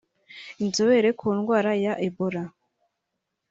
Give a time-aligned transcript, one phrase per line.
[0.63, 2.43] inzobere ku ndwara ya Ebola